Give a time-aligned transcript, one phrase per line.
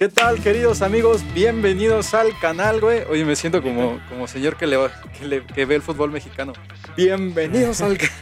[0.00, 1.22] ¿Qué tal, queridos amigos?
[1.34, 3.02] Bienvenidos al canal, güey.
[3.10, 4.78] Oye, me siento como, como señor que, le,
[5.18, 6.54] que, le- que ve el fútbol mexicano.
[6.96, 8.14] Bienvenidos al canal.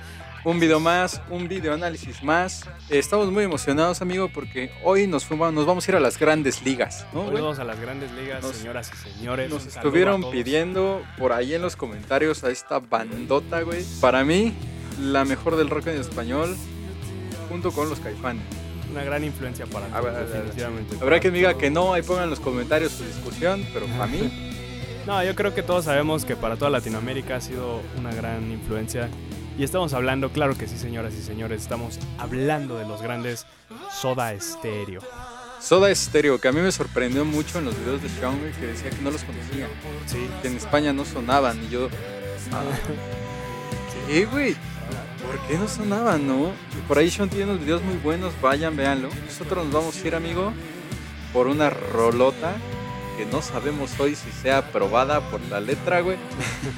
[0.44, 2.62] Un video más, un video análisis más.
[2.88, 6.18] Eh, Estamos muy emocionados, amigo, porque hoy nos, fuimos, nos vamos a ir a las
[6.18, 7.34] grandes ligas, ¿no, güey?
[7.34, 9.50] Saludos a las grandes ligas, Nos- señoras y señores.
[9.50, 13.84] Nos estuvieron pidiendo por ahí en los comentarios a esta bandota, güey.
[14.00, 14.54] Para mí,
[14.98, 16.56] la mejor del rock en español,
[17.50, 18.44] junto con los caifanes.
[18.90, 20.26] Una gran influencia para ver.
[20.26, 20.96] definitivamente.
[21.00, 24.44] Habrá quien diga que no, ahí pongan en los comentarios su discusión, pero para mí,
[25.06, 29.08] No, yo creo que todos sabemos que para toda Latinoamérica ha sido una gran influencia.
[29.58, 33.46] Y estamos hablando, claro que sí, señoras y señores, estamos hablando de los grandes
[33.90, 35.00] Soda Stereo.
[35.60, 38.90] Soda Stereo, que a mí me sorprendió mucho en los videos de güey, que decía
[38.90, 39.66] que no los conocía,
[40.04, 40.28] Sí.
[40.42, 41.88] que en España no sonaban, y yo,
[42.52, 42.62] ah,
[44.06, 44.56] ¿qué, güey?
[45.28, 46.52] ¿Por qué no sonaban, no?
[46.88, 49.10] Por ahí Sean tiene unos videos muy buenos, vayan, véanlo.
[49.26, 50.54] Nosotros nos vamos a ir, amigo,
[51.34, 52.56] por una rolota
[53.18, 56.16] que no sabemos hoy si sea aprobada por la letra, güey.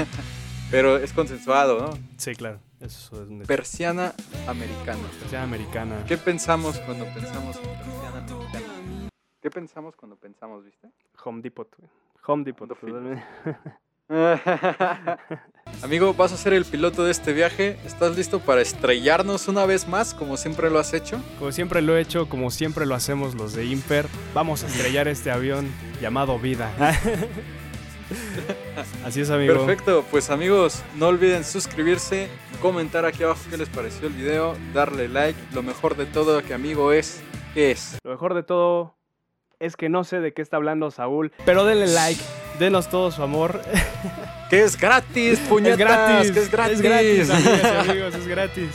[0.72, 1.98] Pero es consensuado, ¿no?
[2.16, 2.58] Sí, claro.
[2.80, 4.14] Eso es una Persiana
[4.48, 4.98] americana.
[5.12, 6.04] especial americana.
[6.08, 9.10] ¿Qué pensamos cuando pensamos en persiana americana?
[9.40, 10.88] ¿Qué pensamos cuando pensamos, viste?
[11.24, 11.68] Home Depot.
[11.76, 11.88] güey.
[12.26, 12.68] Home Depot.
[15.82, 17.78] Amigo, vas a ser el piloto de este viaje.
[17.86, 21.20] ¿Estás listo para estrellarnos una vez más, como siempre lo has hecho?
[21.38, 25.08] Como siempre lo he hecho, como siempre lo hacemos los de Imper, vamos a estrellar
[25.08, 26.70] este avión llamado Vida.
[29.04, 29.54] Así es, amigo.
[29.54, 32.28] Perfecto, pues amigos, no olviden suscribirse,
[32.60, 35.38] comentar aquí abajo qué les pareció el video, darle like.
[35.54, 37.22] Lo mejor de todo que amigo es,
[37.54, 37.98] ¿qué es?
[38.04, 38.96] Lo mejor de todo
[39.60, 42.22] es que no sé de qué está hablando Saúl, pero denle like,
[42.60, 43.60] denos todo su amor.
[44.48, 46.74] Que es gratis, puñetas, es gratis, que es gratis.
[46.74, 48.70] Es gratis, amigas y amigos, es gratis.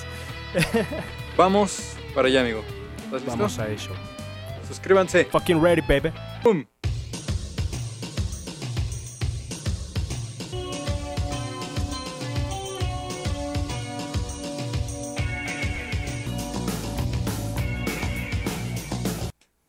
[1.38, 2.64] Vamos para allá, amigo.
[2.98, 3.32] ¿Estás listo?
[3.32, 3.92] Vamos a ello.
[4.68, 5.26] Suscríbanse.
[5.26, 6.12] Fucking ready, baby.
[6.42, 6.66] ¡Pum!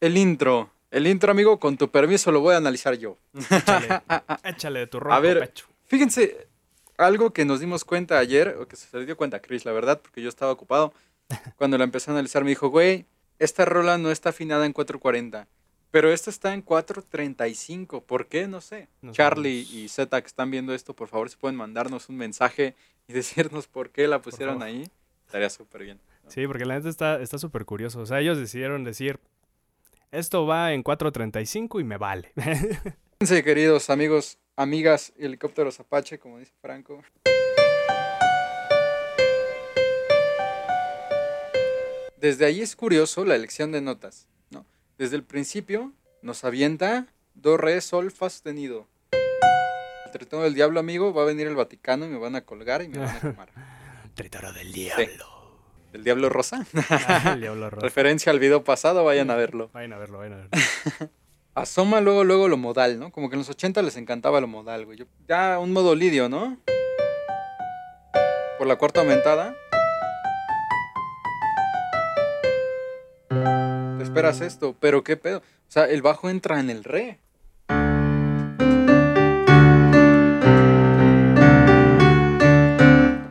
[0.01, 0.76] El intro.
[0.91, 3.17] El intro, amigo, con tu permiso lo voy a analizar yo.
[3.51, 4.03] Échale,
[4.45, 5.41] échale de tu ronco A ver.
[5.41, 5.67] pecho.
[5.87, 6.47] Fíjense,
[6.97, 10.23] algo que nos dimos cuenta ayer, o que se dio cuenta Chris, la verdad, porque
[10.23, 10.93] yo estaba ocupado.
[11.57, 13.07] Cuando la empecé a analizar, me dijo, güey,
[13.39, 15.49] esta rola no está afinada en 440,
[15.91, 18.03] pero esta está en 435.
[18.03, 18.47] ¿Por qué?
[18.47, 18.89] No sé.
[19.03, 19.85] No Charlie sabemos.
[19.85, 22.75] y Z que están viendo esto, por favor, si pueden mandarnos un mensaje
[23.09, 24.89] y decirnos por qué la pusieron ahí.
[25.27, 26.01] Estaría súper bien.
[26.29, 28.01] Sí, porque la neta está está súper curioso.
[28.01, 29.19] O sea, ellos decidieron decir,
[30.19, 32.33] esto va en 4.35 y me vale.
[33.21, 37.03] Fíjense, queridos amigos, amigas helicópteros Apache, como dice Franco.
[42.19, 44.65] Desde ahí es curioso la elección de notas, ¿no?
[44.97, 48.89] Desde el principio nos avienta do, re, sol, fa sostenido.
[50.07, 52.83] El tritón del diablo, amigo, va a venir el Vaticano y me van a colgar
[52.83, 53.49] y me van a quemar.
[54.15, 55.36] Tritoro del diablo.
[55.97, 56.67] ¿El diablo rosa?
[57.33, 57.81] El diablo rojo.
[57.83, 59.71] Referencia al video pasado, vayan a verlo.
[59.73, 60.51] Vayan a verlo, vayan a verlo.
[61.55, 63.11] Asoma luego, luego lo modal, ¿no?
[63.11, 64.99] Como que en los 80 les encantaba lo modal, güey.
[64.99, 66.59] Yo- ya un modo lidio, ¿no?
[68.59, 69.57] Por la cuarta aumentada.
[73.97, 75.39] Te esperas esto, pero qué pedo.
[75.39, 77.21] O sea, el bajo entra en el re.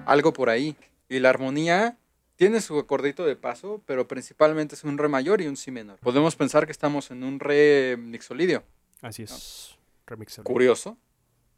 [0.05, 0.75] Algo por ahí.
[1.09, 1.97] Y la armonía
[2.35, 5.99] tiene su acordito de paso, pero principalmente es un re mayor y un si menor.
[5.99, 8.63] Podemos pensar que estamos en un re mixolidio.
[9.01, 9.77] Así es.
[10.07, 10.39] Remix.
[10.43, 10.97] Curioso,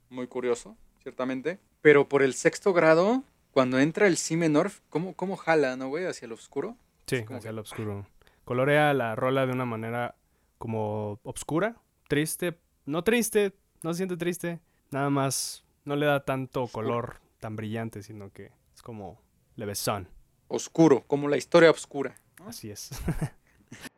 [0.10, 1.60] muy curioso, ciertamente.
[1.82, 6.06] Pero por el sexto grado, cuando entra el si menor, ¿cómo, cómo jala, no, güey?
[6.06, 6.78] Hacia el oscuro.
[7.08, 8.08] Sí, como hacia que- el oscuro.
[8.46, 10.16] Colorea la rola de una manera
[10.58, 11.76] como obscura,
[12.08, 12.58] triste.
[12.86, 14.59] No triste, no se siente triste.
[14.92, 19.22] Nada más no le da tanto color tan brillante, sino que es como
[19.58, 20.08] levesón.
[20.47, 22.16] Oscuro, como la historia oscura.
[22.40, 22.50] ¿no?
[22.50, 22.90] Así es.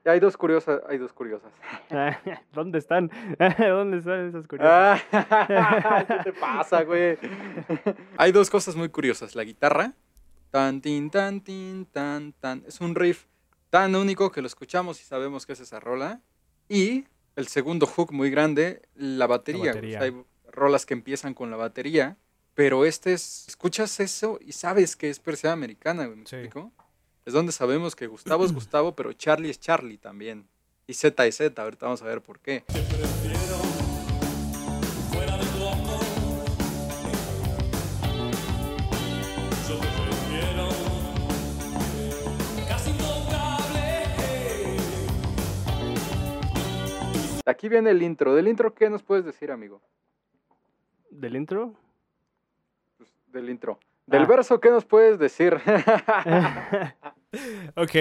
[0.05, 1.51] Hay dos curiosas, hay dos curiosas.
[2.53, 3.11] ¿Dónde están?
[3.59, 5.03] ¿Dónde están esas curiosas?
[5.11, 7.17] Ah, ¿Qué te pasa, güey?
[8.17, 9.35] Hay dos cosas muy curiosas.
[9.35, 9.93] La guitarra,
[10.49, 12.63] tan, tin, tan, tin, tan, tan.
[12.67, 13.25] Es un riff
[13.69, 16.21] tan único que lo escuchamos y sabemos que es esa rola.
[16.67, 17.05] Y
[17.35, 19.73] el segundo hook muy grande, la batería.
[19.73, 19.73] güey.
[19.75, 19.97] batería.
[19.99, 22.17] O sea, hay rolas que empiezan con la batería,
[22.59, 26.35] pero este es, escuchas eso y sabes que es persiana americana, güey, ¿me Sí.
[26.35, 26.73] explico?
[27.25, 30.45] Es donde sabemos que Gustavo es Gustavo, pero Charlie es Charlie también.
[30.85, 32.65] Y Z es Z, ahorita vamos a ver por qué.
[47.45, 48.35] Aquí viene el intro.
[48.35, 49.81] ¿Del intro qué nos puedes decir, amigo?
[51.09, 51.73] ¿Del intro?
[53.31, 53.79] Del intro.
[54.07, 54.27] Del Ah.
[54.27, 55.53] verso, ¿qué nos puedes decir?
[57.75, 57.91] ok.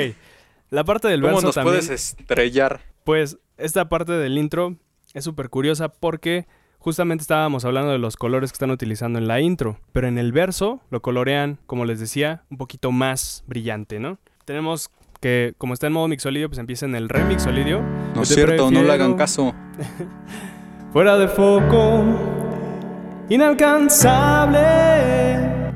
[0.71, 1.77] La parte del ¿Cómo verso nos también.
[1.77, 2.81] puedes estrellar?
[3.05, 4.77] Pues esta parte del intro
[5.15, 6.47] es súper curiosa porque
[6.79, 10.33] justamente estábamos hablando de los colores que están utilizando en la intro, pero en el
[10.33, 14.19] verso lo colorean, como les decía, un poquito más brillante, ¿no?
[14.45, 14.91] Tenemos
[15.21, 17.81] que, como está en modo mixolidio, pues empieza en el re mixolidio.
[18.15, 19.55] No es cierto, no le hagan caso.
[20.93, 22.05] Fuera de foco,
[23.29, 24.88] inalcanzable.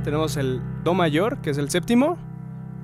[0.04, 2.18] Tenemos el Do mayor, que es el séptimo.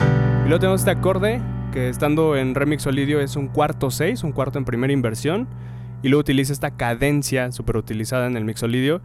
[0.01, 1.41] Y luego tenemos este acorde,
[1.73, 5.49] que estando en remix solidio es un cuarto 6, un cuarto en primera inversión.
[6.03, 9.01] Y luego utiliza esta cadencia súper utilizada en el mixolidio.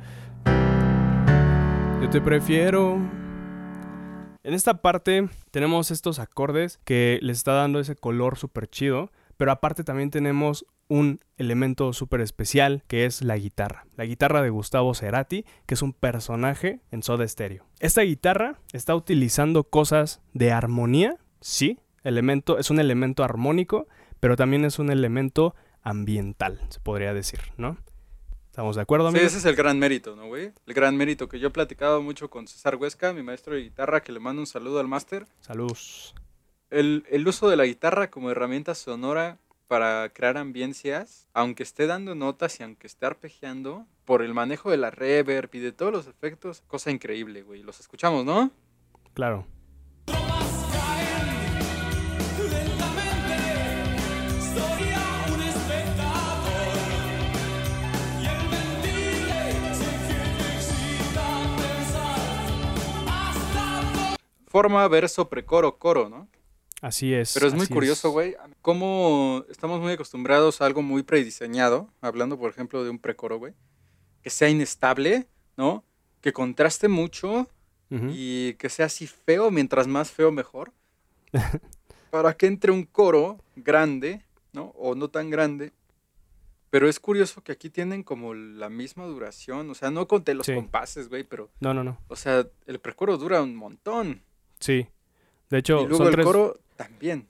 [2.01, 2.99] Yo te prefiero.
[4.43, 9.11] En esta parte tenemos estos acordes que les está dando ese color súper chido.
[9.37, 13.87] Pero aparte también tenemos un elemento súper especial que es la guitarra.
[13.95, 17.65] La guitarra de Gustavo Cerati, que es un personaje en Soda Stereo.
[17.79, 23.87] Esta guitarra está utilizando cosas de armonía, sí, elemento, es un elemento armónico,
[24.19, 27.77] pero también es un elemento ambiental, se podría decir, ¿no?
[28.51, 29.31] ¿Estamos de acuerdo, Sí, amigos?
[29.31, 30.51] ese es el gran mérito, ¿no, güey?
[30.67, 34.03] El gran mérito que yo he platicado mucho con César Huesca, mi maestro de guitarra,
[34.03, 35.25] que le mando un saludo al máster.
[35.39, 36.13] Saludos.
[36.69, 39.39] El, el uso de la guitarra como herramienta sonora
[39.73, 44.77] para crear ambiencias, aunque esté dando notas y aunque esté arpegiando, por el manejo de
[44.77, 47.63] la reverb y de todos los efectos, cosa increíble, güey.
[47.63, 48.51] Los escuchamos, ¿no?
[49.15, 49.47] Claro.
[64.45, 66.27] Forma, verso, precoro, coro, ¿no?
[66.83, 67.33] Así es.
[67.33, 72.49] Pero es muy curioso, güey, cómo estamos muy acostumbrados a algo muy prediseñado, hablando, por
[72.51, 73.53] ejemplo, de un precoro, güey,
[74.21, 75.25] que sea inestable,
[75.55, 75.85] ¿no?
[76.19, 77.47] Que contraste mucho
[77.89, 80.73] y que sea así feo, mientras más feo mejor,
[82.11, 84.21] para que entre un coro grande,
[84.51, 84.73] ¿no?
[84.75, 85.71] O no tan grande.
[86.69, 90.47] Pero es curioso que aquí tienen como la misma duración, o sea, no conté los
[90.47, 90.53] Sí.
[90.55, 91.97] compases, güey, pero, No, no, no.
[92.07, 94.21] o sea, el precoro dura un montón.
[94.59, 94.87] Sí.
[95.51, 97.27] De hecho, y luego son el tres, coro también.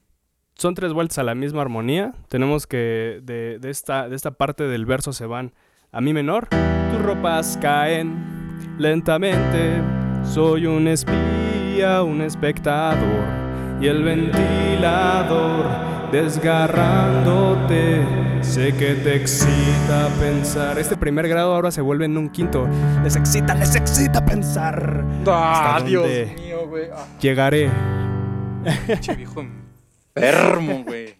[0.55, 2.13] son tres vueltas a la misma armonía.
[2.29, 5.53] Tenemos que de, de esta, de esta parte del verso se van
[5.91, 6.47] a mi menor.
[6.91, 8.15] Tus ropas caen
[8.77, 9.81] lentamente.
[10.23, 13.25] Soy un espía, un espectador.
[13.81, 15.65] Y el ventilador
[16.11, 18.05] desgarrándote.
[18.41, 20.77] Sé que te excita pensar.
[20.77, 22.67] Este primer grado ahora se vuelve en un quinto.
[23.03, 25.03] Les excita, les excita pensar.
[25.27, 26.35] ¡Ah, ¿Hasta Dios dónde?
[26.41, 26.85] mío, güey!
[26.93, 27.69] Ah, Llegaré.
[29.17, 29.41] viejo
[30.15, 31.15] enfermo, güey.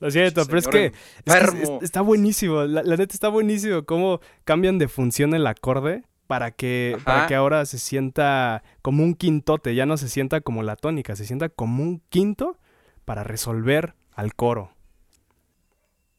[0.00, 0.98] Lo siento, pero es que, es que
[1.32, 1.78] es- enfermo.
[1.78, 2.64] es- está buenísimo.
[2.64, 7.04] La, la neta está buenísimo cómo cambian de función el acorde para que, Ajá.
[7.04, 9.74] para que ahora se sienta como un quintote.
[9.74, 12.58] Ya no se sienta como la tónica, se sienta como un quinto
[13.04, 14.72] para resolver al coro.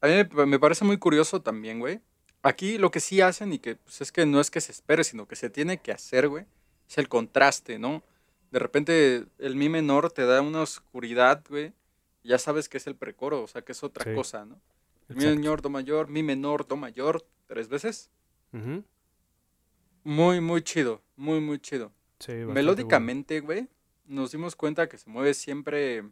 [0.01, 1.99] A mí me- me parece muy curioso también, güey.
[2.43, 5.03] Aquí lo que sí hacen y que pues, es que no es que se espere,
[5.03, 6.45] sino que se tiene que hacer, güey,
[6.89, 8.03] es el contraste, ¿no?
[8.51, 11.73] De repente el mi menor te da una oscuridad, güey,
[12.23, 14.15] y ya sabes que es el precoro, o sea, que es otra Sí.
[14.15, 14.59] cosa, ¿no?
[15.09, 18.09] El mi menor, do mayor, mi menor, do mayor, tres veces.
[20.03, 21.91] Muy, muy chido, muy, muy chido.
[22.19, 23.67] Sí, Melódicamente, güey,
[24.05, 26.03] nos dimos cuenta que se mueve siempre.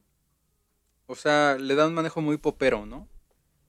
[1.07, 3.07] O sea, le da un manejo muy popero, ¿no?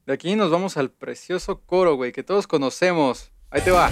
[0.07, 3.31] De aquí nos vamos al precioso coro, güey, que todos conocemos.
[3.51, 3.91] Ahí te va.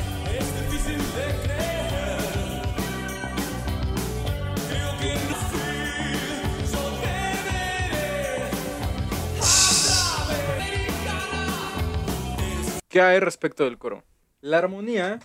[12.94, 14.04] ¿Qué hay respecto del coro?
[14.40, 15.18] La armonía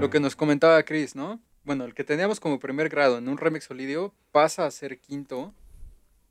[0.00, 1.40] lo que nos comentaba Chris, ¿no?
[1.62, 5.54] Bueno, el que teníamos como primer grado en un remix solidio pasa a ser quinto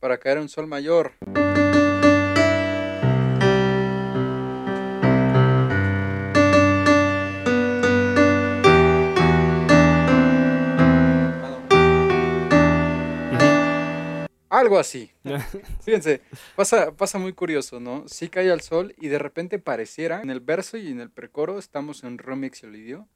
[0.01, 1.13] para caer en sol mayor.
[14.65, 15.11] Algo así.
[15.83, 16.21] Fíjense,
[16.55, 18.03] pasa, pasa muy curioso, ¿no?
[18.07, 21.59] Sí cae al sol y de repente pareciera, en el verso y en el precoro
[21.59, 23.07] estamos en remix solidio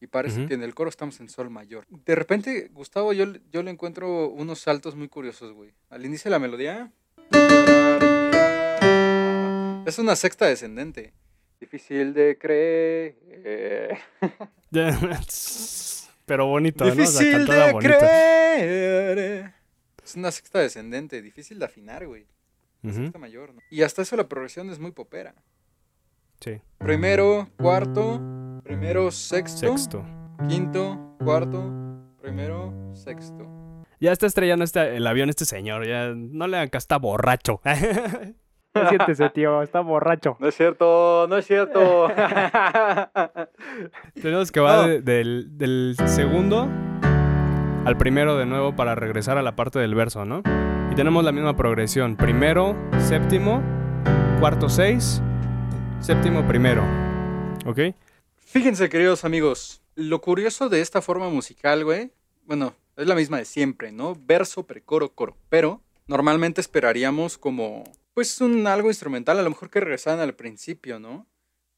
[0.00, 1.84] y parece que en el coro estamos en sol mayor.
[1.88, 5.72] De repente, Gustavo, yo, le- yo le encuentro unos saltos muy curiosos, güey.
[5.90, 6.90] Al inicio de la melodía...
[9.86, 11.12] Es una sexta descendente.
[11.60, 13.98] Difícil de creer.
[16.26, 16.90] Pero bonito, ¿no?
[16.94, 17.94] Difícil cantada de bonito.
[17.98, 19.54] creer.
[20.08, 22.26] Es una sexta descendente, difícil de afinar, güey.
[22.82, 22.94] Ujú.
[22.94, 23.60] Sexta mayor, ¿no?
[23.70, 25.34] Y hasta eso la progresión es muy popera.
[26.40, 26.62] Sí.
[26.78, 28.18] Primero, cuarto,
[28.64, 30.02] primero, sexto, Sexto.
[30.48, 31.70] quinto, cuarto,
[32.22, 33.84] primero, sexto.
[34.00, 35.86] Ya está estrellando este, el avión este señor.
[35.86, 37.60] Ya no le hagan caso, está borracho.
[38.88, 40.38] Siéntese, tío, está borracho.
[40.40, 42.08] No es cierto, no es cierto.
[44.22, 44.88] Tenemos que va No.
[44.88, 46.66] de- del, del segundo
[47.88, 50.42] al primero de nuevo para regresar a la parte del verso, ¿no?
[50.92, 52.18] Y tenemos la misma progresión.
[52.18, 53.62] Primero, séptimo,
[54.40, 55.22] cuarto, seis,
[55.98, 56.84] séptimo, primero.
[57.64, 57.94] ¿Ok?
[58.36, 62.12] Fíjense, queridos amigos, lo curioso de esta forma musical, güey,
[62.44, 64.14] bueno, es la misma de siempre, ¿no?
[64.22, 65.38] Verso, precoro, coro.
[65.48, 71.00] Pero normalmente esperaríamos como, pues, un algo instrumental, a lo mejor que regresaran al principio,
[71.00, 71.26] ¿no?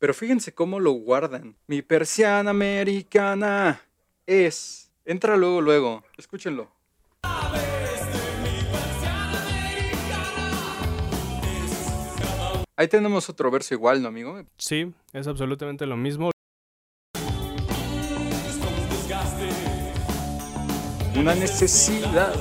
[0.01, 1.55] Pero fíjense cómo lo guardan.
[1.69, 3.81] Mi persiana americana
[4.27, 4.90] es.
[5.11, 6.05] Entra luego, luego.
[6.17, 6.71] Escúchenlo.
[12.77, 14.41] Ahí tenemos otro verso igual, ¿no, amigo?
[14.57, 16.31] Sí, es absolutamente lo mismo.
[21.17, 22.33] Una necesidad.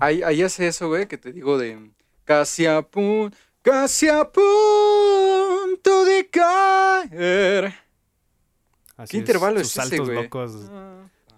[0.00, 1.90] Ahí, ahí hace eso, güey, que te digo de
[2.24, 7.74] casi a punto, casi a punto de caer.
[8.96, 10.22] Así ¿Qué intervalo sus es ese, saltos güey?
[10.22, 10.52] locos.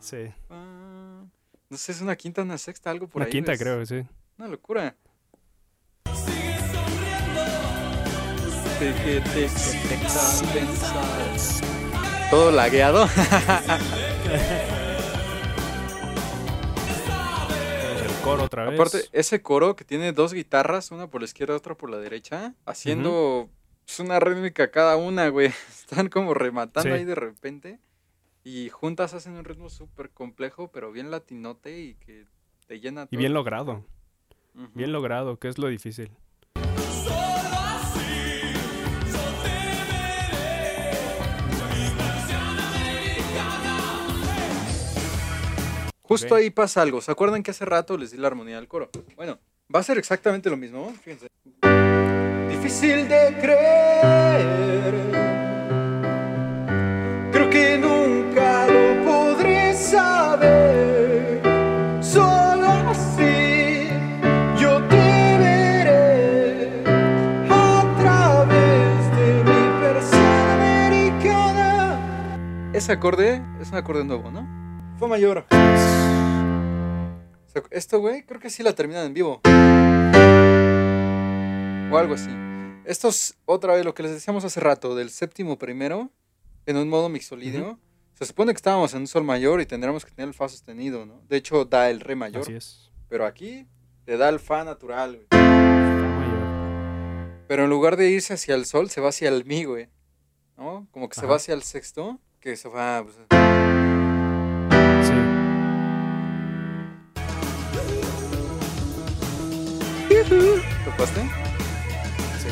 [0.00, 0.32] Sí.
[0.50, 1.24] Ah,
[1.70, 3.32] No sé, es una quinta, una sexta, algo por Una ahí.
[3.32, 4.06] quinta, güey, es creo, sí.
[4.38, 4.94] Una locura.
[12.30, 13.08] Todo lagueado.
[18.28, 18.74] coro otra vez.
[18.74, 22.54] Aparte, ese coro que tiene dos guitarras, una por la izquierda, otra por la derecha,
[22.66, 23.48] haciendo
[23.84, 25.46] pues, una rítmica cada una, güey.
[25.68, 26.94] Están como rematando Sí.
[26.98, 27.78] ahí de repente.
[28.44, 32.24] Y juntas hacen un ritmo súper complejo, pero bien latinote y que
[32.66, 33.08] te llena todo.
[33.12, 33.84] Y bien logrado.
[34.74, 36.10] Bien logrado, que es lo difícil.
[46.08, 46.40] Justo Ok.
[46.40, 47.02] ahí pasa algo.
[47.02, 48.88] ¿Se acuerdan que hace rato les di la armonía del coro?
[49.14, 49.38] Bueno,
[49.74, 50.90] va a ser exactamente lo mismo.
[51.02, 51.28] Fíjense.
[52.48, 54.94] Difícil de creer.
[57.30, 61.42] Creo que nunca lo podré saber.
[62.02, 63.88] Solo así
[64.58, 66.82] yo te veré
[67.50, 69.60] a través de mi
[70.54, 72.00] americana.
[72.72, 74.57] Ese acorde es un acorde nuevo, ¿no?
[74.98, 75.46] Fue mayor.
[75.48, 75.54] O
[77.46, 79.40] sea, Esto, güey, creo que sí la terminan en vivo.
[81.90, 82.30] O algo así.
[82.84, 86.10] Esto es otra vez lo que les decíamos hace rato, del séptimo primero,
[86.66, 87.78] en un modo mixolidio.
[88.14, 91.06] Se supone que estábamos en un sol mayor y tendríamos que tener el fa sostenido,
[91.06, 91.22] ¿no?
[91.28, 92.42] De hecho, da el re mayor.
[92.42, 92.90] Así es.
[93.08, 93.68] Pero aquí
[94.04, 95.26] te da el fa natural, güey.
[95.30, 97.44] Fa mayor.
[97.46, 99.90] Pero en lugar de irse hacia el sol, se va hacia el mi, güey.
[100.56, 100.88] ¿No?
[100.90, 103.04] Como que se va hacia el sexto, que se va...
[103.04, 103.16] pues,
[110.84, 111.20] ¿Topaste?
[112.40, 112.48] Sí.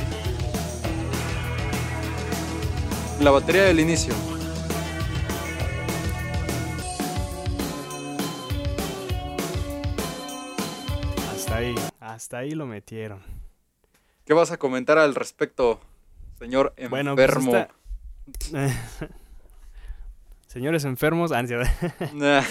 [3.22, 4.14] La batería del inicio.
[11.32, 11.75] Hasta ahí.
[12.00, 13.20] Hasta ahí lo metieron.
[14.25, 15.80] ¿Qué vas a comentar al respecto,
[16.38, 17.56] señor Bueno, pues enfermo?
[17.56, 19.08] esta-
[20.48, 21.42] Señores enfermos, ah,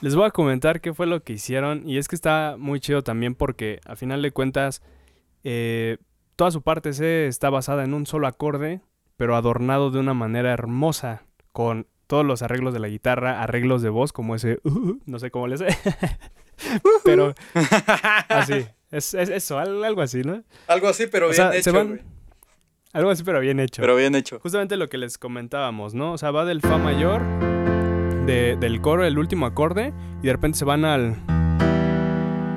[0.00, 1.88] Les voy a comentar qué fue lo que hicieron.
[1.88, 4.82] Y es que está muy chido también porque a final de cuentas
[5.44, 5.98] eh,
[6.36, 8.80] toda su parte C está basada en un solo acorde,
[9.16, 11.22] pero adornado de una manera hermosa,
[11.52, 15.30] con todos los arreglos de la guitarra, arreglos de voz, como ese, "Uh", no sé
[15.30, 15.66] cómo le sé,
[17.04, 17.34] pero
[18.28, 20.44] así, es, es eso, al- algo así, ¿no?
[20.68, 22.02] Algo así, pero O bien sea, se hecho, van-.
[22.92, 23.82] Algo así, pero bien hecho.
[23.82, 24.38] Pero bien hecho.
[24.40, 26.12] Justamente lo que les comentábamos, ¿no?
[26.12, 27.22] O sea, va del Fa mayor,
[28.26, 29.92] de- del coro, el último acorde,
[30.22, 31.16] y de repente se van al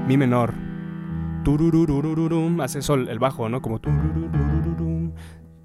[0.07, 0.53] Mi menor.
[2.61, 3.61] Hace sol, el bajo, ¿no?
[3.61, 3.79] Como.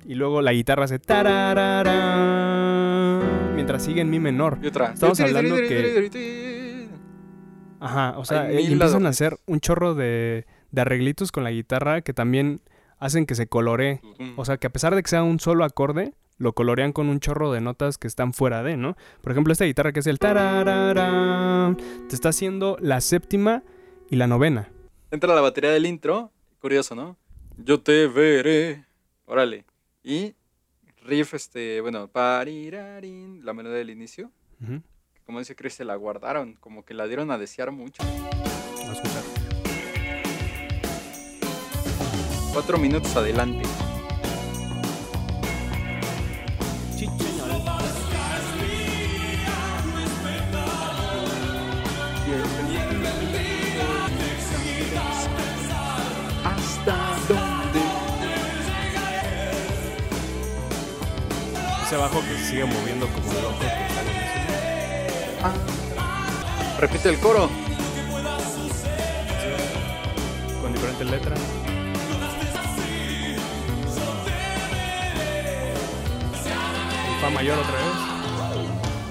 [0.06, 1.92] Y luego la guitarra hace tararara,
[3.54, 4.58] mientras sigue en Mi menor.
[4.62, 4.92] Y otra.
[4.92, 6.11] Estamos hablando que-
[7.80, 11.44] Ajá, o sea, Hay eh, y empiezan a hacer un chorro de, de arreglitos con
[11.44, 12.61] la guitarra que también
[12.99, 14.00] hacen que se coloree.
[14.37, 17.21] O sea, que a pesar de que sea un solo acorde, lo colorean con un
[17.21, 18.97] chorro de notas que están fuera de, ¿no?
[19.21, 21.76] Por ejemplo, esta guitarra que es el tararara,
[22.09, 23.62] te está haciendo la séptima
[24.11, 24.69] y la novena.
[25.11, 26.33] Entra la batería del intro.
[26.61, 27.17] Curioso, ¿no?
[27.57, 28.85] Yo te veré.
[29.26, 29.64] Órale.
[30.03, 30.35] Y
[31.03, 34.31] riff, este, bueno, parirarin, la melodía del inicio.
[34.62, 34.81] Ujú.
[35.26, 38.03] como dice Chris, se la guardaron, como que la dieron a desear mucho.
[38.03, 39.23] Vamos a escuchar.
[42.53, 43.62] Cuatro minutos adelante.
[61.85, 63.59] Ese bajo que se sigue moviendo como loco.
[63.61, 66.76] que sale en Ah.
[66.81, 67.50] Repite el coro.
[70.62, 71.38] Con diferentes letras.
[77.07, 79.09] El Fa mayor otra vez.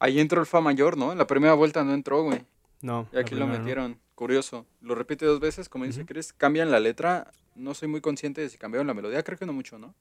[0.00, 1.12] Ahí entró el Fa mayor, ¿no?
[1.12, 2.44] En la primera vuelta no entró, güey.
[2.80, 3.08] No.
[3.12, 3.58] Y aquí lo no.
[3.58, 3.98] metieron.
[4.14, 4.66] Curioso.
[4.80, 6.08] Lo repite dos veces, como dice Ujú.
[6.08, 6.32] Chris.
[6.32, 7.30] Cambian la letra.
[7.54, 9.22] No soy muy consciente de si cambiaron la melodía.
[9.22, 9.94] Creo que no mucho, ¿no?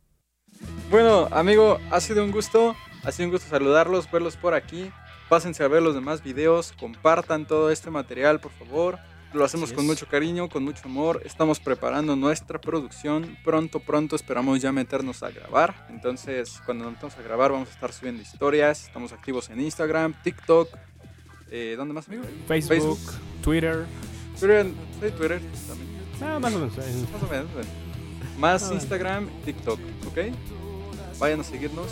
[0.89, 2.75] Bueno, amigo, ha sido un gusto.
[3.03, 4.91] Ha sido un gusto saludarlos, verlos por aquí.
[5.29, 6.73] Pásense a ver los demás videos.
[6.79, 8.99] Compartan todo este material, por favor.
[9.33, 11.21] Lo hacemos con mucho cariño, con mucho amor.
[11.25, 13.37] Estamos preparando nuestra producción.
[13.43, 15.85] Pronto, pronto esperamos ya meternos a grabar.
[15.89, 18.85] Entonces, cuando nos metamos a grabar, vamos a estar subiendo historias.
[18.85, 20.69] Estamos activos en Instagram, TikTok.
[21.51, 22.23] Eh, ¿Dónde más, amigo?
[22.47, 22.99] Facebook,
[23.41, 23.85] Twitter.
[24.39, 24.67] Twitter,
[25.01, 25.97] sí, Twitter también.
[26.21, 26.77] Ah, más o menos.
[26.77, 27.86] Más o menos.
[28.37, 28.73] Más Ah.
[28.73, 30.17] Instagram, TikTok, ¿ok?
[31.19, 31.91] Vayan a seguirnos.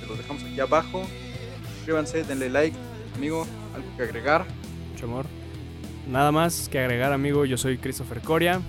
[0.00, 1.04] Se los dejamos aquí abajo.
[1.76, 2.76] Suscríbanse, denle like.
[3.16, 4.44] Amigo, algo que agregar.
[4.92, 5.26] Mucho amor.
[6.08, 7.44] Nada más que agregar, amigo.
[7.44, 8.60] Yo soy Christopher Coria.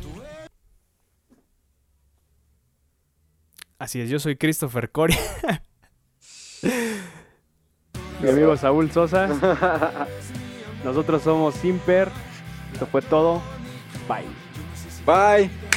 [3.80, 5.18] Así es, yo soy Christopher Coria.
[8.22, 9.28] Mi amigo Saúl Sosa.
[10.84, 12.10] Nosotros somos Simper.
[12.74, 13.42] Esto fue todo.
[14.08, 14.26] Bye.
[15.06, 15.69] Bye.